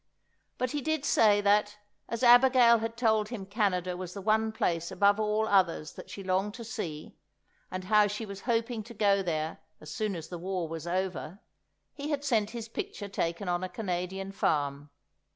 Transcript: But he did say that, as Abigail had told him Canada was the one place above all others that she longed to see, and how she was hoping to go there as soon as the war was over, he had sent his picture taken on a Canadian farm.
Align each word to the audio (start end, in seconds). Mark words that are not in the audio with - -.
But 0.57 0.71
he 0.71 0.81
did 0.81 1.05
say 1.05 1.41
that, 1.41 1.77
as 2.09 2.23
Abigail 2.23 2.79
had 2.79 2.97
told 2.97 3.29
him 3.29 3.45
Canada 3.45 3.95
was 3.95 4.15
the 4.15 4.21
one 4.23 4.51
place 4.51 4.89
above 4.89 5.19
all 5.19 5.47
others 5.47 5.93
that 5.93 6.09
she 6.09 6.23
longed 6.23 6.55
to 6.55 6.63
see, 6.63 7.13
and 7.69 7.83
how 7.83 8.07
she 8.07 8.25
was 8.25 8.41
hoping 8.49 8.81
to 8.85 8.95
go 8.95 9.21
there 9.21 9.59
as 9.79 9.91
soon 9.93 10.15
as 10.15 10.29
the 10.29 10.39
war 10.39 10.67
was 10.67 10.87
over, 10.87 11.37
he 11.93 12.09
had 12.09 12.23
sent 12.25 12.49
his 12.49 12.67
picture 12.67 13.09
taken 13.09 13.47
on 13.47 13.63
a 13.63 13.69
Canadian 13.69 14.31
farm. 14.31 14.89